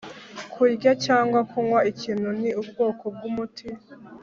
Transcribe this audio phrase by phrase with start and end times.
[0.53, 3.67] kurya cyangwa kunywa ikintu ni ubwoko bw'umuti.